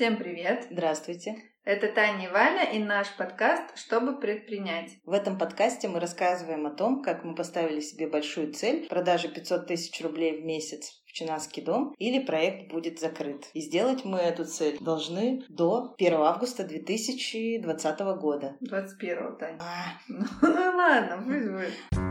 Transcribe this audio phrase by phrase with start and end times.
[0.00, 0.66] Всем привет!
[0.70, 1.36] Здравствуйте!
[1.62, 4.92] Это Таня и Валя и наш подкаст «Чтобы предпринять».
[5.04, 9.66] В этом подкасте мы рассказываем о том, как мы поставили себе большую цель продажи 500
[9.66, 13.50] тысяч рублей в месяц в Чинаский дом или проект будет закрыт.
[13.52, 18.56] И сделать мы эту цель должны до 1 августа 2020 года.
[18.62, 19.58] 21, Таня.
[19.60, 20.00] А.
[20.08, 22.09] Ну, ну ладно, пусть будет.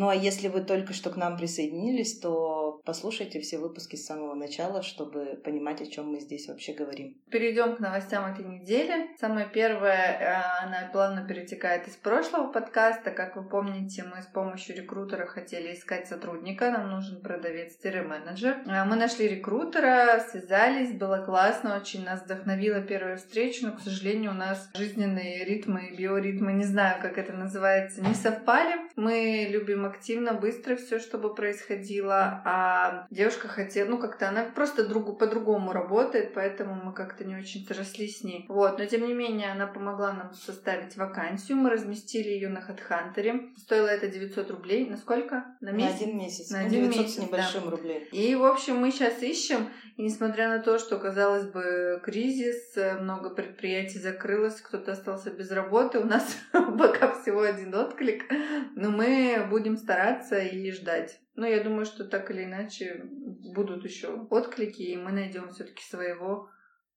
[0.00, 4.34] Ну а если вы только что к нам присоединились, то послушайте все выпуски с самого
[4.34, 7.18] начала, чтобы понимать, о чем мы здесь вообще говорим.
[7.30, 9.14] Перейдем к новостям этой недели.
[9.20, 13.10] Самое первое, э, она плавно перетекает из прошлого подкаста.
[13.10, 16.70] Как вы помните, мы с помощью рекрутера хотели искать сотрудника.
[16.70, 18.62] Нам нужен продавец-менеджер.
[18.64, 24.30] Э, мы нашли рекрутера, связались, было классно, очень нас вдохновила первая встреча, но, к сожалению,
[24.30, 28.76] у нас жизненные ритмы, биоритмы, не знаю, как это называется, не совпали.
[28.96, 35.14] Мы любим активно, быстро все, чтобы происходило, а девушка хотела, ну как-то она просто другу,
[35.14, 38.46] по-другому работает, поэтому мы как-то не очень срослись с ней.
[38.48, 43.56] Вот, но тем не менее она помогла нам составить вакансию, мы разместили ее на HeadHunter.
[43.56, 44.88] Стоило это 900 рублей.
[44.88, 45.44] На сколько?
[45.60, 46.00] На месяц?
[46.00, 46.50] На один месяц.
[46.50, 47.70] На ну, один 900 месяц, с небольшим да.
[47.70, 48.08] рублей.
[48.12, 53.30] И, в общем, мы сейчас ищем, и несмотря на то, что, казалось бы, кризис, много
[53.30, 58.24] предприятий закрылось, кто-то остался без работы, у нас пока всего один отклик,
[58.74, 61.20] но мы будем стараться и ждать.
[61.34, 66.48] Но я думаю, что так или иначе будут еще отклики, и мы найдем все-таки своего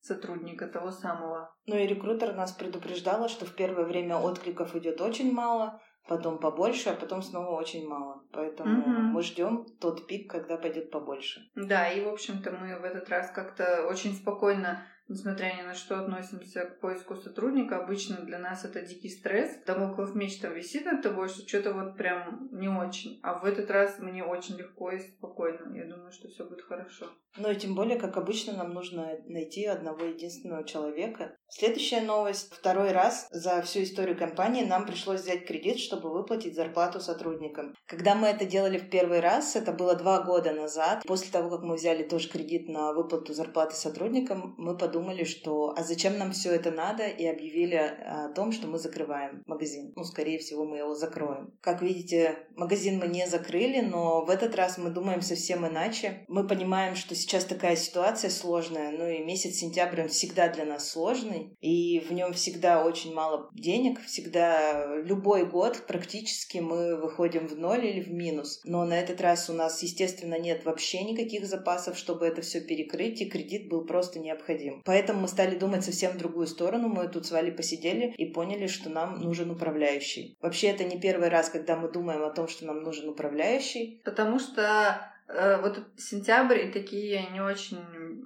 [0.02, 1.56] сотрудника, того самого.
[1.66, 6.90] Ну и рекрутер нас предупреждала, что в первое время откликов идет очень мало, потом побольше,
[6.90, 8.24] а потом снова очень мало.
[8.34, 8.90] Поэтому угу.
[8.90, 11.50] мы ждем тот пик, когда пойдет побольше.
[11.56, 16.00] Да, и в общем-то мы в этот раз как-то очень спокойно несмотря ни на что
[16.00, 19.64] относимся к поиску сотрудника, обычно для нас это дикий стресс.
[19.66, 23.20] Домоклов меч там висит над тобой, что что-то вот прям не очень.
[23.24, 25.76] А в этот раз мне очень легко и спокойно.
[25.76, 27.10] Я думаю, что все будет хорошо.
[27.36, 31.36] Ну и тем более, как обычно, нам нужно найти одного единственного человека.
[31.48, 32.54] Следующая новость.
[32.54, 37.74] Второй раз за всю историю компании нам пришлось взять кредит, чтобы выплатить зарплату сотрудникам.
[37.88, 41.62] Когда мы это делали в первый раз, это было два года назад, после того, как
[41.62, 46.32] мы взяли тоже кредит на выплату зарплаты сотрудникам, мы подумали, подумали, что а зачем нам
[46.32, 49.92] все это надо, и объявили о том, что мы закрываем магазин.
[49.96, 51.52] Ну, скорее всего, мы его закроем.
[51.62, 56.26] Как видите, магазин мы не закрыли, но в этот раз мы думаем совсем иначе.
[56.28, 60.92] Мы понимаем, что сейчас такая ситуация сложная, ну и месяц сентябрь он всегда для нас
[60.92, 67.58] сложный, и в нем всегда очень мало денег, всегда любой год практически мы выходим в
[67.58, 68.62] ноль или в минус.
[68.64, 73.22] Но на этот раз у нас, естественно, нет вообще никаких запасов, чтобы это все перекрыть,
[73.22, 74.83] и кредит был просто необходим.
[74.86, 76.90] Поэтому мы стали думать совсем в другую сторону.
[76.90, 80.38] Мы тут с Валей посидели и поняли, что нам нужен управляющий.
[80.42, 84.02] Вообще, это не первый раз, когда мы думаем о том, что нам нужен управляющий.
[84.04, 87.80] Потому что э, вот сентябрь и такие не очень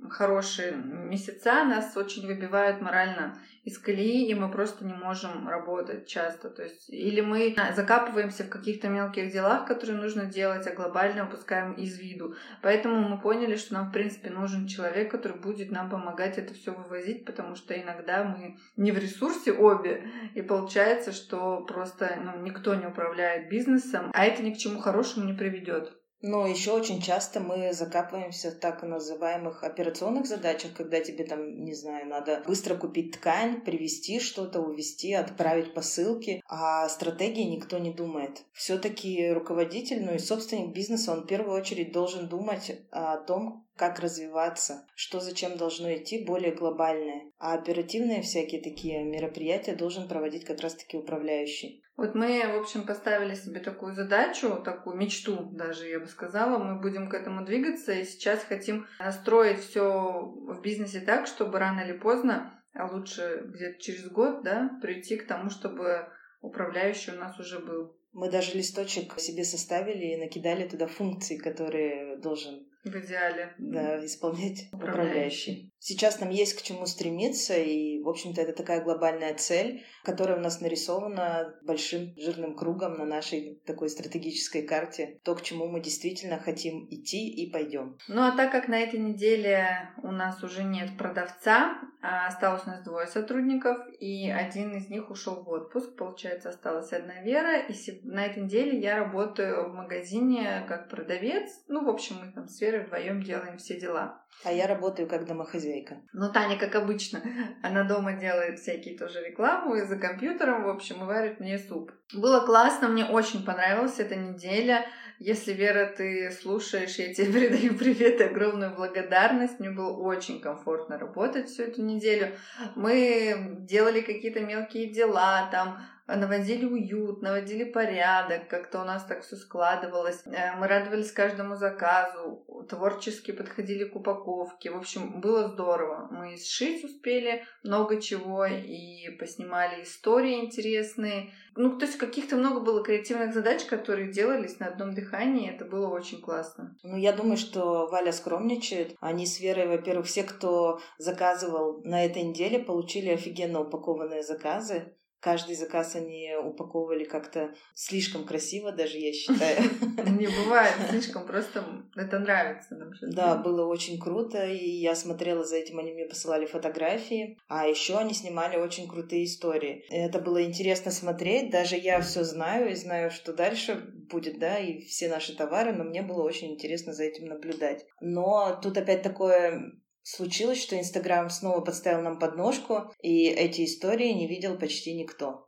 [0.09, 6.49] хорошие месяца нас очень выбивают морально из колеи, и мы просто не можем работать часто.
[6.49, 11.73] То есть, или мы закапываемся в каких-то мелких делах, которые нужно делать, а глобально упускаем
[11.73, 12.35] из виду.
[12.61, 16.71] Поэтому мы поняли, что нам, в принципе, нужен человек, который будет нам помогать это все
[16.71, 22.73] вывозить, потому что иногда мы не в ресурсе обе, и получается, что просто ну, никто
[22.73, 25.91] не управляет бизнесом, а это ни к чему хорошему не приведет.
[26.21, 31.75] Но еще очень часто мы закапываемся в так называемых операционных задачах, когда тебе там, не
[31.75, 38.43] знаю, надо быстро купить ткань, привезти что-то, увезти, отправить посылки, а стратегии никто не думает.
[38.53, 43.99] Все-таки руководитель, ну и собственник бизнеса, он в первую очередь должен думать о том, как
[43.99, 47.31] развиваться, что зачем должно идти более глобальное.
[47.37, 51.83] А оперативные всякие такие мероприятия должен проводить как раз-таки управляющий.
[51.97, 56.59] Вот мы, в общем, поставили себе такую задачу, такую мечту даже, я бы сказала.
[56.59, 59.81] Мы будем к этому двигаться и сейчас хотим настроить все
[60.21, 65.25] в бизнесе так, чтобы рано или поздно, а лучше где-то через год, да, прийти к
[65.25, 66.07] тому, чтобы
[66.39, 67.97] управляющий у нас уже был.
[68.13, 73.53] Мы даже листочек себе составили и накидали туда функции, которые должен в идеале.
[73.57, 74.71] Да, исполнять управляющий.
[74.71, 75.73] управляющий.
[75.79, 80.41] Сейчас нам есть к чему стремиться, и, в общем-то, это такая глобальная цель, которая у
[80.41, 85.19] нас нарисована большим жирным кругом на нашей такой стратегической карте.
[85.23, 87.97] То, к чему мы действительно хотим идти и пойдем.
[88.07, 92.69] Ну а так как на этой неделе у нас уже нет продавца, а осталось у
[92.69, 97.73] нас двое сотрудников, и один из них ушел в отпуск, получается, осталась одна Вера, и
[98.03, 101.49] на этой неделе я работаю в магазине как продавец.
[101.67, 104.23] Ну, в общем, мы там с Верой вдвоем делаем все дела.
[104.43, 105.66] А я работаю как домохозяйка.
[106.13, 107.21] Ну, Таня, как обычно,
[107.63, 111.91] она дома делает всякие тоже рекламу и за компьютером, в общем, и варит мне суп.
[112.13, 114.85] Было классно, мне очень понравилась эта неделя.
[115.19, 119.59] Если, Вера, ты слушаешь, я тебе передаю привет и огромную благодарность.
[119.59, 122.35] Мне было очень комфортно работать всю эту неделю.
[122.75, 125.79] Мы делали какие-то мелкие дела, там
[126.15, 130.23] наводили уют, наводили порядок, как-то у нас так все складывалось.
[130.25, 134.71] Э, мы радовались каждому заказу, творчески подходили к упаковке.
[134.71, 136.07] В общем, было здорово.
[136.11, 141.33] Мы сшить успели много чего и поснимали истории интересные.
[141.55, 145.51] Ну, то есть каких-то много было креативных задач, которые делались на одном дыхании.
[145.51, 146.75] Это было очень классно.
[146.83, 148.95] Ну, я думаю, что Валя скромничает.
[149.01, 154.93] Они с Верой, во-первых, все, кто заказывал на этой неделе, получили офигенно упакованные заказы.
[155.19, 159.61] Каждый заказ они упаковывали как-то слишком красиво, даже я считаю.
[160.17, 161.63] Не бывает слишком, просто
[161.95, 162.91] это нравится нам.
[163.01, 167.97] Да, было очень круто, и я смотрела за этим, они мне посылали фотографии, а еще
[167.97, 169.85] они снимали очень крутые истории.
[169.89, 173.75] Это было интересно смотреть, даже я все знаю и знаю, что дальше
[174.09, 177.85] будет, да, и все наши товары, но мне было очень интересно за этим наблюдать.
[177.99, 179.73] Но тут опять такое
[180.15, 185.47] случилось, что Инстаграм снова подставил нам подножку, и эти истории не видел почти никто.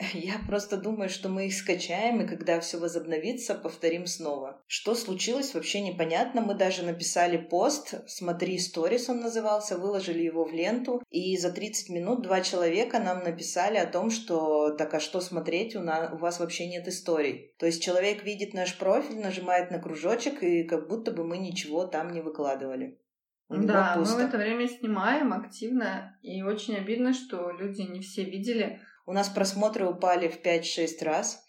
[0.14, 4.62] Я просто думаю, что мы их скачаем, и когда все возобновится, повторим снова.
[4.66, 6.40] Что случилось, вообще непонятно.
[6.40, 11.90] Мы даже написали пост, смотри, сторис он назывался, выложили его в ленту, и за 30
[11.90, 16.16] минут два человека нам написали о том, что так а что смотреть, у, нас, у
[16.16, 17.54] вас вообще нет историй.
[17.58, 21.84] То есть человек видит наш профиль, нажимает на кружочек, и как будто бы мы ничего
[21.84, 22.98] там не выкладывали.
[23.50, 28.80] Да, мы в это время снимаем активно, и очень обидно, что люди не все видели.
[29.06, 31.44] У нас просмотры упали в 5-6 раз,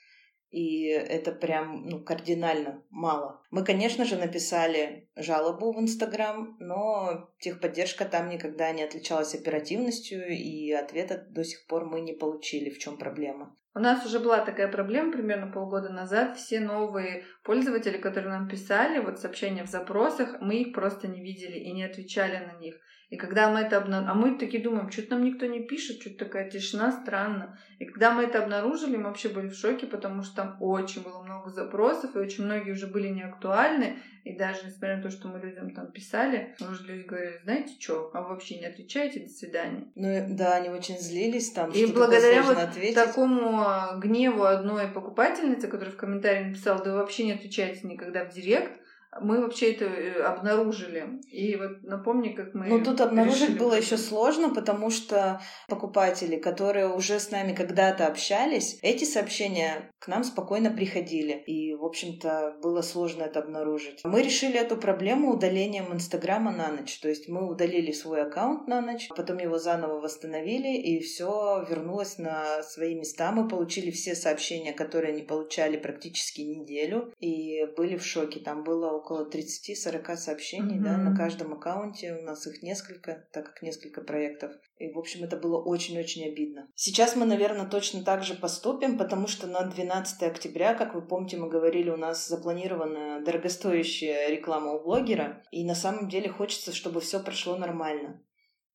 [0.49, 3.43] и это прям ну, кардинально мало.
[3.51, 10.71] Мы, конечно же, написали жалобу в Инстаграм, но техподдержка там никогда не отличалась оперативностью, и
[10.71, 13.55] ответа до сих пор мы не получили, в чем проблема.
[13.73, 16.37] У нас уже была такая проблема примерно полгода назад.
[16.37, 21.57] Все новые пользователи, которые нам писали, вот сообщения в запросах, мы их просто не видели
[21.57, 22.75] и не отвечали на них.
[23.11, 26.25] И когда мы это обнаружили, а мы такие думаем, что-то нам никто не пишет, что-то
[26.25, 27.59] такая тишина, странно.
[27.77, 31.21] И когда мы это обнаружили, мы вообще были в шоке, потому что там очень было
[31.21, 33.97] много запросов, и очень многие уже были неактуальны.
[34.23, 38.11] И даже несмотря на то, что мы людям там писали, уже люди говорили, знаете что,
[38.13, 39.85] а вы вообще не отвечаете, до свидания.
[39.95, 42.95] Ну да, они очень злились там, И благодаря вот ответить.
[42.95, 48.25] такому а, гневу одной покупательницы, которая в комментарии написала, да вы вообще не отвечаете никогда
[48.25, 48.71] в директ,
[49.19, 51.19] мы вообще это э, обнаружили.
[51.29, 52.67] И вот напомни, как мы.
[52.67, 58.79] Ну, тут обнаружить было еще сложно, потому что покупатели, которые уже с нами когда-то общались,
[58.81, 61.33] эти сообщения к нам спокойно приходили.
[61.45, 64.01] И, в общем-то, было сложно это обнаружить.
[64.05, 66.99] Мы решили эту проблему удалением Инстаграма на ночь.
[66.99, 72.17] То есть мы удалили свой аккаунт на ночь, потом его заново восстановили, и все вернулось
[72.17, 73.31] на свои места.
[73.31, 78.39] Мы получили все сообщения, которые не получали практически неделю, и были в шоке.
[78.39, 80.83] Там было около 30-40 сообщений, mm-hmm.
[80.83, 82.17] да, на каждом аккаунте.
[82.19, 84.51] У нас их несколько, так как несколько проектов.
[84.77, 86.67] И, в общем, это было очень-очень обидно.
[86.75, 91.37] Сейчас мы, наверное, точно так же поступим, потому что на 12 октября, как вы помните,
[91.37, 95.43] мы говорили, у нас запланирована дорогостоящая реклама у блогера.
[95.51, 98.21] И на самом деле хочется, чтобы все прошло нормально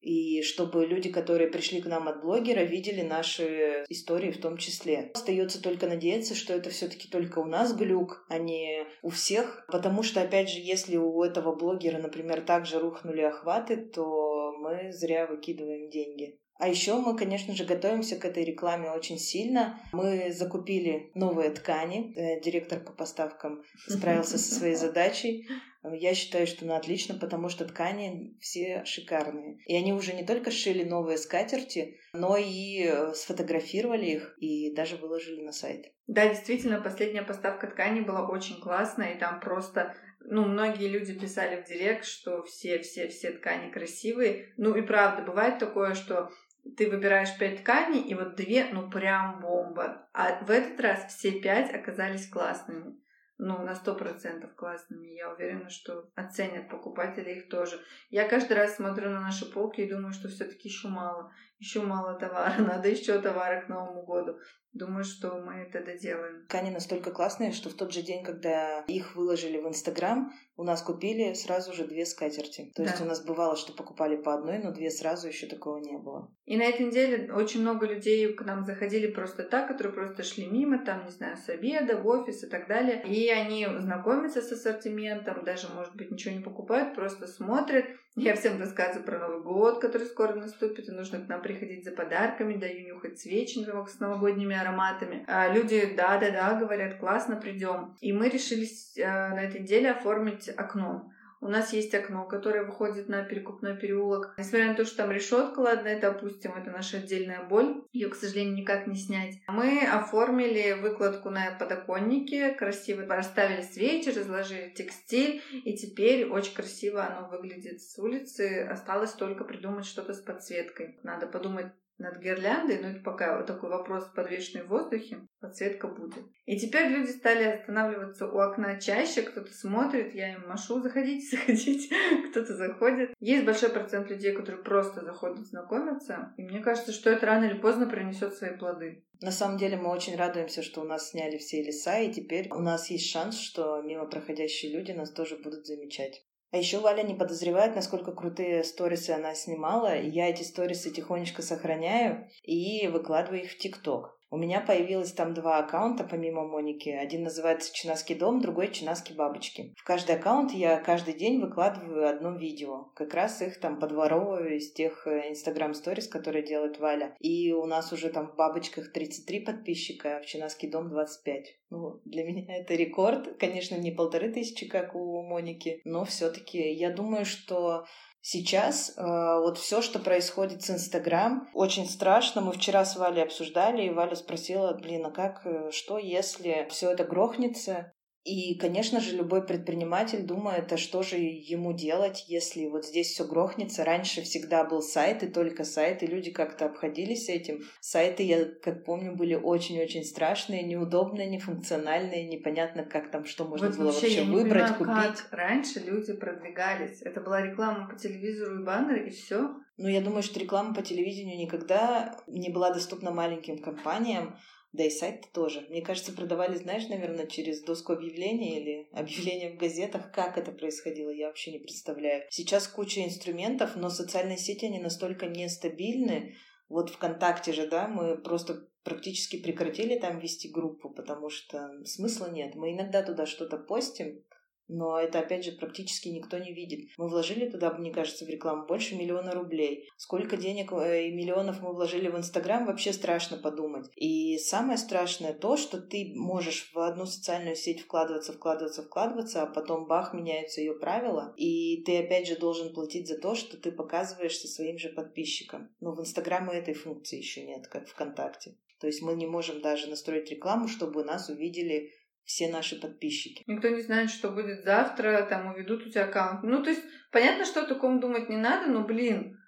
[0.01, 5.11] и чтобы люди, которые пришли к нам от блогера, видели наши истории в том числе.
[5.15, 10.03] Остается только надеяться, что это все-таки только у нас глюк, а не у всех, потому
[10.03, 15.91] что, опять же, если у этого блогера, например, также рухнули охваты, то мы зря выкидываем
[15.91, 16.39] деньги.
[16.59, 19.79] А еще мы, конечно же, готовимся к этой рекламе очень сильно.
[19.93, 22.15] Мы закупили новые ткани.
[22.17, 25.47] Э, директор по поставкам справился со своей задачей.
[25.95, 29.59] Я считаю, что ну, отлично, потому что ткани все шикарные.
[29.67, 34.97] И они уже не только шили новые скатерти, но и э, сфотографировали их и даже
[34.97, 35.93] выложили на сайт.
[36.07, 39.95] Да, действительно, последняя поставка ткани была очень классная, и там просто
[40.29, 44.53] ну, многие люди писали в директ, что все-все-все ткани красивые.
[44.57, 46.31] Ну и правда, бывает такое, что
[46.77, 50.09] ты выбираешь пять тканей, и вот две, ну, прям бомба.
[50.13, 52.97] А в этот раз все пять оказались классными.
[53.39, 55.09] Ну, на сто процентов классными.
[55.09, 57.79] Я уверена, что оценят покупатели их тоже.
[58.11, 61.31] Я каждый раз смотрю на наши полки и думаю, что все-таки еще мало.
[61.59, 62.55] Еще мало товара.
[62.59, 64.37] Надо еще товара к Новому году.
[64.73, 66.45] Думаю, что мы это доделаем.
[66.49, 70.83] Ткани настолько классные, что в тот же день, когда их выложили в Инстаграм, у нас
[70.83, 72.73] купили сразу же две скатерти.
[72.75, 72.91] То да.
[72.91, 76.31] есть у нас бывало, что покупали по одной, но две сразу еще такого не было.
[76.45, 80.47] И на этой неделе очень много людей к нам заходили просто так, которые просто шли
[80.47, 83.03] мимо, там, не знаю, с обеда, в офис и так далее.
[83.07, 87.87] И И они знакомятся с ассортиментом, даже, может быть, ничего не покупают, просто смотрят.
[88.19, 91.93] Я всем рассказываю про Новый год, который скоро наступит, и нужно к нам приходить за
[91.93, 95.23] подарками, даю нюхать свечи с новогодними ароматами.
[95.29, 97.95] А люди, да-да-да, говорят, классно, придем.
[98.01, 101.13] И мы решились э, на этой неделе оформить окно.
[101.47, 104.35] У нас есть окно, которое выходит на перекупной переулок.
[104.37, 107.85] Несмотря на то, что там решетка, ладно, это опустим, это наша отдельная боль.
[107.93, 109.37] Ее, к сожалению, никак не снять.
[109.47, 117.29] Мы оформили выкладку на подоконнике, красиво расставили свечи, разложили текстиль, и теперь очень красиво оно
[117.29, 118.67] выглядит с улицы.
[118.69, 120.99] Осталось только придумать что-то с подсветкой.
[121.05, 121.67] Надо подумать,
[121.99, 126.25] над гирляндой, но это пока вот такой вопрос подвешенный в воздухе, подсветка будет.
[126.45, 131.95] И теперь люди стали останавливаться у окна чаще, кто-то смотрит, я им машу, заходите, заходите,
[132.31, 133.15] кто-то заходит.
[133.21, 137.59] Есть большой процент людей, которые просто заходят знакомиться, и мне кажется, что это рано или
[137.59, 139.05] поздно принесет свои плоды.
[139.23, 142.61] На самом деле мы очень радуемся, что у нас сняли все леса, и теперь у
[142.61, 146.26] нас есть шанс, что мимо проходящие люди нас тоже будут замечать.
[146.53, 149.99] А еще Валя не подозревает, насколько крутые сторисы она снимала.
[150.01, 154.19] Я эти сторисы тихонечко сохраняю и выкладываю их в ТикТок.
[154.29, 156.89] У меня появилось там два аккаунта помимо Моники.
[156.89, 159.73] Один называется «Чинаский дом», другой «Чинаски бабочки».
[159.77, 162.91] В каждый аккаунт я каждый день выкладываю одно видео.
[162.97, 167.15] Как раз их там подворовываю из тех инстаграм сторис, которые делает Валя.
[167.21, 171.47] И у нас уже там в бабочках 33 подписчика, а в «Чинаский дом» 25.
[171.71, 173.39] Ну, для меня это рекорд.
[173.39, 177.87] Конечно, не полторы тысячи, как у Моники, но все таки я думаю, что
[178.29, 182.41] Сейчас э, вот все, что происходит с Инстаграм, очень страшно.
[182.41, 186.91] Мы вчера с Валей обсуждали, и Валя спросила, блин, а как, э, что если все
[186.91, 187.93] это грохнется?
[188.27, 193.25] И, конечно же, любой предприниматель думает, а что же ему делать, если вот здесь все
[193.25, 193.85] грохнется.
[193.85, 197.63] Раньше всегда был сайт, и только сайт, и люди как-то обходились этим.
[197.79, 203.77] Сайты, я как помню, были очень-очень страшные, неудобные, нефункциональные, непонятно, как там, что можно вот
[203.77, 205.23] было вообще, вообще выбрать, понимаю, купить.
[205.23, 207.03] Как раньше люди продвигались.
[207.03, 209.55] Это была реклама по телевизору и баннер, и все.
[209.77, 214.35] Ну, я думаю, что реклама по телевидению никогда не была доступна маленьким компаниям,
[214.77, 215.67] да и сайт тоже.
[215.71, 220.13] Мне кажется, продавали, знаешь, наверное, через доску объявления или объявления в газетах.
[220.13, 222.25] Как это происходило, я вообще не представляю.
[222.31, 226.37] Сейчас куча инструментов, но социальные сети, они настолько нестабильны.
[226.69, 232.55] Вот ВКонтакте же, да, мы просто практически прекратили там вести группу, потому что смысла нет.
[232.55, 234.23] Мы иногда туда что-то постим,
[234.69, 236.91] но это, опять же, практически никто не видит.
[236.97, 239.89] Мы вложили туда, мне кажется, в рекламу больше миллиона рублей.
[239.97, 243.87] Сколько денег э, и миллионов мы вложили в Инстаграм, вообще страшно подумать.
[243.97, 249.47] И самое страшное то, что ты можешь в одну социальную сеть вкладываться, вкладываться, вкладываться, а
[249.47, 253.73] потом бах, меняются ее правила, и ты опять же должен платить за то, что ты
[253.73, 255.71] показываешься своим же подписчикам.
[255.81, 258.57] Но в Инстаграме этой функции еще нет, как ВКонтакте.
[258.81, 261.93] То есть мы не можем даже настроить рекламу, чтобы нас увидели
[262.27, 263.45] все наши подписчики.
[263.47, 266.43] Никто не знает, что будет завтра, там уведут у тебя аккаунт.
[266.43, 269.39] Ну, то есть, понятно, что о таком думать не надо, но, блин,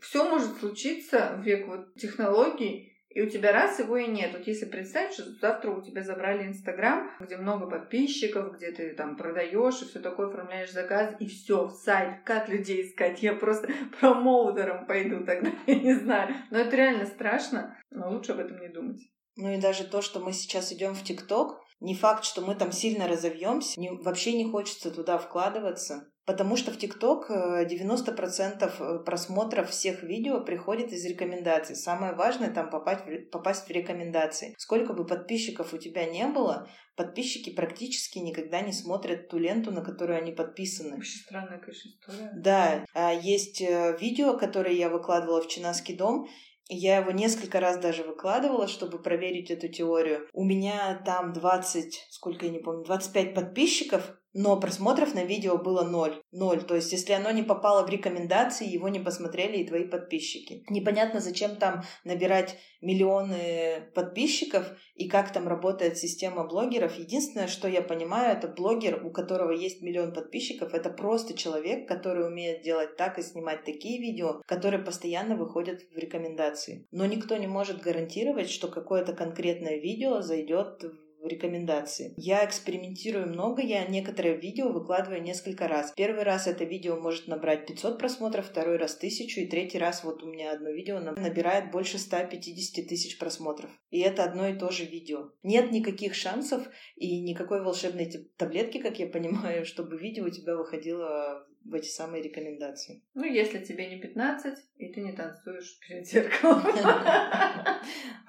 [0.00, 4.32] все может случиться в век вот технологий, и у тебя раз его и нет.
[4.34, 9.16] Вот если представить, что завтра у тебя забрали Инстаграм, где много подписчиков, где ты там
[9.16, 13.22] продаешь и все такое, оформляешь заказ, и все, в сайт, как людей искать?
[13.22, 13.68] Я просто
[14.00, 16.34] промоутером пойду тогда, я не знаю.
[16.50, 19.00] Но это реально страшно, но лучше об этом не думать.
[19.36, 22.72] Ну и даже то, что мы сейчас идем в ТикТок, не факт, что мы там
[22.72, 26.10] сильно разовьемся, не, вообще не хочется туда вкладываться.
[26.26, 31.76] Потому что в ТикТок 90% э, э, просмотров всех видео приходит из рекомендаций.
[31.76, 34.52] Самое важное там попасть в, попасть в рекомендации.
[34.58, 39.82] Сколько бы подписчиков у тебя не было, подписчики практически никогда не смотрят ту ленту, на
[39.82, 40.96] которую они подписаны.
[40.96, 42.32] Вообще странная, конечно, история.
[42.34, 42.84] Да.
[42.92, 46.26] А есть э, видео, которое я выкладывала в Чинаский дом,
[46.68, 50.28] я его несколько раз даже выкладывала, чтобы проверить эту теорию.
[50.32, 55.82] У меня там 20, сколько я не помню, 25 подписчиков, но просмотров на видео было
[55.82, 56.20] ноль.
[56.30, 56.62] Ноль.
[56.62, 60.62] То есть, если оно не попало в рекомендации, его не посмотрели и твои подписчики.
[60.68, 66.98] Непонятно, зачем там набирать миллионы подписчиков и как там работает система блогеров.
[66.98, 72.26] Единственное, что я понимаю, это блогер, у которого есть миллион подписчиков, это просто человек, который
[72.26, 76.86] умеет делать так и снимать такие видео, которые постоянно выходят в рекомендации.
[76.90, 82.14] Но никто не может гарантировать, что какое-то конкретное видео зайдет в рекомендации.
[82.16, 85.92] Я экспериментирую много, я некоторые видео выкладываю несколько раз.
[85.96, 90.22] Первый раз это видео может набрать 500 просмотров, второй раз 1000, и третий раз вот
[90.22, 93.70] у меня одно видео набирает больше 150 тысяч просмотров.
[93.90, 95.30] И это одно и то же видео.
[95.42, 96.66] Нет никаких шансов
[96.96, 102.22] и никакой волшебной таблетки, как я понимаю, чтобы видео у тебя выходило в эти самые
[102.22, 103.02] рекомендации.
[103.14, 106.62] Ну, если тебе не 15, и ты не танцуешь перед зеркалом.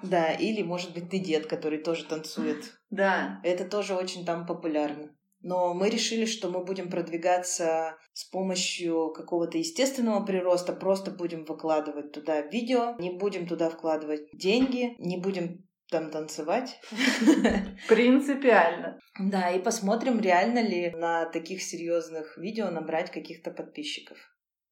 [0.02, 2.78] Да, или, может быть, ты дед, который тоже танцует.
[2.88, 3.40] Да.
[3.42, 5.12] Это тоже очень там популярно.
[5.40, 12.12] Но мы решили, что мы будем продвигаться с помощью какого-то естественного прироста, просто будем выкладывать
[12.12, 16.80] туда видео, не будем туда вкладывать деньги, не будем там танцевать.
[17.88, 18.98] Принципиально.
[19.18, 24.18] Да, и посмотрим, реально ли на таких серьезных видео набрать каких-то подписчиков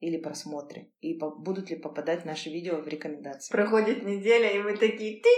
[0.01, 3.53] или просмотры, и по- будут ли попадать наши видео в рекомендации.
[3.53, 5.23] Проходит неделя, и мы такие...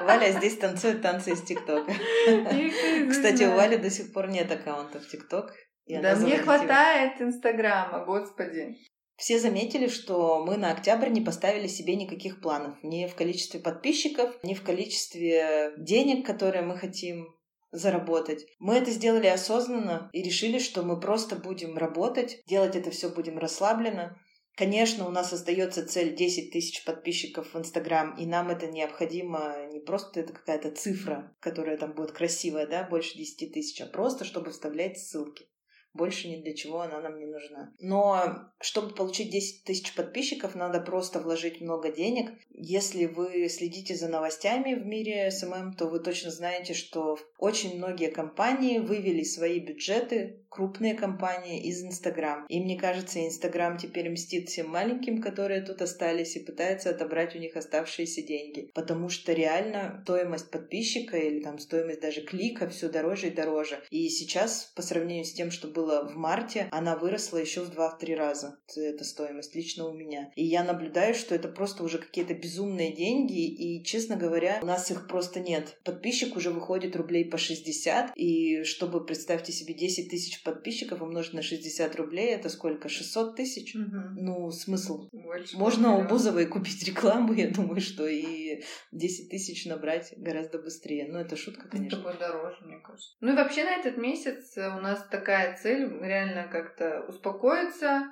[0.00, 1.92] Валя здесь танцует танцы из ТикТока.
[3.10, 5.52] Кстати, у Вали до сих пор нет аккаунта в ТикТок.
[5.86, 8.76] Да мне хватает Инстаграма, господи.
[9.20, 12.82] Все заметили, что мы на октябрь не поставили себе никаких планов.
[12.82, 17.28] Ни в количестве подписчиков, ни в количестве денег, которые мы хотим
[17.70, 18.46] заработать.
[18.58, 23.36] Мы это сделали осознанно и решили, что мы просто будем работать, делать это все будем
[23.36, 24.18] расслабленно.
[24.56, 29.80] Конечно, у нас остается цель 10 тысяч подписчиков в Инстаграм, и нам это необходимо не
[29.80, 34.50] просто это какая-то цифра, которая там будет красивая, да, больше 10 тысяч, а просто чтобы
[34.50, 35.49] вставлять ссылки.
[35.92, 37.72] Больше ни для чего она нам не нужна.
[37.80, 42.30] Но чтобы получить 10 тысяч подписчиков, надо просто вложить много денег.
[42.50, 48.10] Если вы следите за новостями в мире СММ, то вы точно знаете, что очень многие
[48.10, 52.44] компании вывели свои бюджеты, крупные компании, из Инстаграм.
[52.48, 57.38] И мне кажется, Инстаграм теперь мстит всем маленьким, которые тут остались, и пытается отобрать у
[57.38, 58.70] них оставшиеся деньги.
[58.74, 63.82] Потому что реально стоимость подписчика или там стоимость даже клика все дороже и дороже.
[63.90, 68.14] И сейчас, по сравнению с тем, что было в марте, она выросла еще в 2-3
[68.14, 68.58] раза.
[68.76, 70.30] Это стоимость лично у меня.
[70.36, 74.90] И я наблюдаю, что это просто уже какие-то безумные деньги, и, честно говоря, у нас
[74.90, 75.78] их просто нет.
[75.84, 81.42] Подписчик уже выходит рублей по 60, и чтобы, представьте себе, 10 тысяч подписчиков умножить на
[81.42, 82.88] 60 рублей, это сколько?
[82.88, 83.74] 600 тысяч?
[83.74, 84.16] Мгм.
[84.16, 85.08] Ну, смысл?
[85.12, 86.08] Больше Можно у.
[86.08, 88.49] Бузовой купить рекламу, я думаю, что и
[88.92, 91.06] 10 тысяч набрать гораздо быстрее.
[91.10, 92.02] Ну, это шутка, Это конечно.
[92.02, 93.16] будет дороже, мне кажется.
[93.20, 98.08] Ну и вообще на этот месяц э, у нас такая цель реально как-то успокоиться,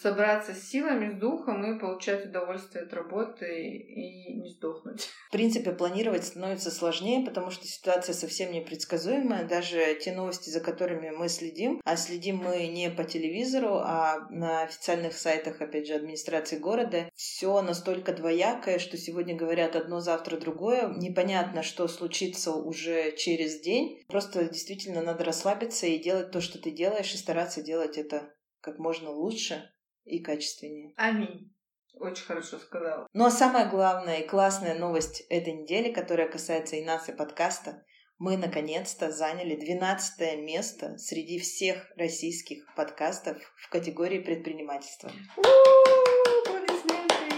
[0.00, 5.08] собраться с силами, с духом и получать удовольствие от работы и не сдохнуть.
[5.28, 9.46] В принципе, планировать становится сложнее, потому что ситуация совсем непредсказуемая.
[9.46, 14.62] Даже те новости, за которыми мы следим, а следим мы не по телевизору, а на
[14.62, 20.88] официальных сайтах, опять же, администрации города, все настолько двоякое, что сегодня говорят одно, завтра другое.
[20.96, 24.02] Непонятно, что случится уже через день.
[24.08, 28.78] Просто действительно надо расслабиться и делать то, что ты делаешь, и стараться делать это как
[28.78, 29.70] можно лучше
[30.04, 30.94] и качественнее.
[30.96, 31.52] Аминь.
[31.94, 33.06] Очень хорошо сказала.
[33.12, 37.84] Ну а самая главная и классная новость этой недели, которая касается и нас, и подкаста,
[38.18, 45.10] мы наконец-то заняли 12 место среди всех российских подкастов в категории предпринимательства.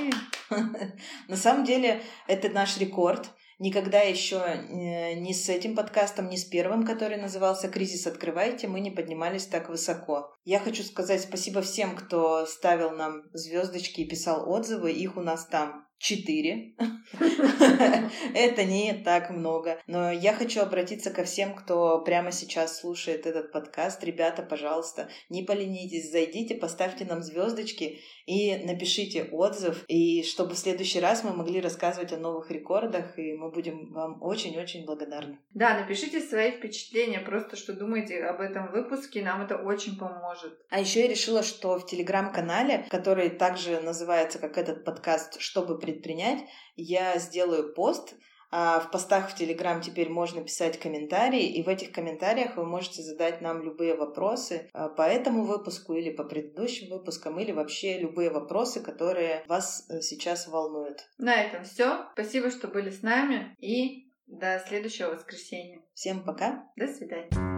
[0.05, 0.99] Аплодисменты!
[1.29, 3.29] На самом деле это наш рекорд.
[3.61, 8.81] Никогда еще э, ни с этим подкастом, ни с первым, который назывался «Кризис открывайте», мы
[8.81, 10.35] не поднимались так высоко.
[10.45, 14.90] Я хочу сказать спасибо всем, кто ставил нам звездочки и писал отзывы.
[14.90, 16.75] Их у нас там четыре.
[18.35, 19.81] Это не так много.
[19.87, 24.05] Но я хочу обратиться ко всем, кто прямо сейчас слушает этот подкаст.
[24.05, 29.85] Ребята, пожалуйста, не поленитесь, зайдите, поставьте нам звездочки и напишите отзыв.
[29.88, 34.23] И чтобы в следующий раз мы могли рассказывать о новых рекордах, и мы будем вам
[34.23, 35.38] очень-очень благодарны.
[35.55, 40.59] Да, напишите свои впечатления, просто что думаете об этом выпуске, нам это очень поможет.
[40.69, 46.45] А еще я решила, что в телеграм-канале, который также называется как этот подкаст «Чтобы предпринять»,
[46.77, 48.15] я сделаю пост,
[48.57, 53.03] а в постах в Телеграм теперь можно писать комментарии, и в этих комментариях вы можете
[53.03, 58.31] задать нам любые вопросы а, по этому выпуску или по предыдущим выпускам, или вообще любые
[58.31, 61.09] вопросы, которые вас э, сейчас волнуют.
[61.19, 62.07] На этом все.
[62.13, 65.83] Спасибо, что были с нами и до следующего воскресенья.
[65.95, 66.71] Всем пока!
[66.77, 67.54] До свидания.